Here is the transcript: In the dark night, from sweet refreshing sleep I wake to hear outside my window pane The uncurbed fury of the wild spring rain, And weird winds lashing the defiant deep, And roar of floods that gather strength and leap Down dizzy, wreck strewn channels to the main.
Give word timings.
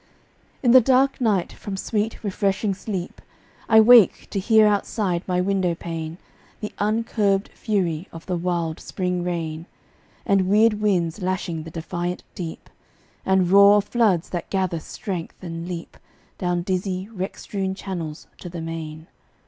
In 0.63 0.71
the 0.71 0.81
dark 0.81 1.21
night, 1.21 1.53
from 1.53 1.77
sweet 1.77 2.23
refreshing 2.23 2.73
sleep 2.73 3.21
I 3.69 3.79
wake 3.79 4.27
to 4.31 4.39
hear 4.39 4.65
outside 4.65 5.21
my 5.27 5.39
window 5.41 5.75
pane 5.75 6.17
The 6.59 6.73
uncurbed 6.79 7.49
fury 7.49 8.07
of 8.11 8.25
the 8.25 8.35
wild 8.35 8.79
spring 8.79 9.23
rain, 9.23 9.67
And 10.25 10.49
weird 10.49 10.81
winds 10.81 11.21
lashing 11.21 11.61
the 11.65 11.69
defiant 11.69 12.23
deep, 12.33 12.67
And 13.27 13.51
roar 13.51 13.75
of 13.77 13.83
floods 13.83 14.31
that 14.31 14.49
gather 14.49 14.79
strength 14.79 15.35
and 15.39 15.67
leap 15.67 15.97
Down 16.39 16.63
dizzy, 16.63 17.07
wreck 17.09 17.37
strewn 17.37 17.75
channels 17.75 18.25
to 18.39 18.49
the 18.49 18.59
main. 18.59 19.05